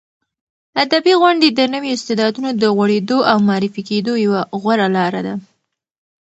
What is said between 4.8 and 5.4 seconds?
لاره ده.